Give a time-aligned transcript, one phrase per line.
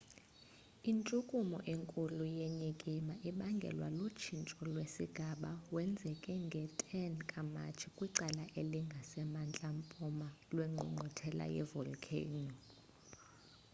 [0.91, 12.57] intshukumo enkulu yenyikima ibangelwe lutshintsho lwesigaba wenzeke nge-10 ka-matshi kwicala elingasemantla mpuma lwengqungquthela ye-volikheyino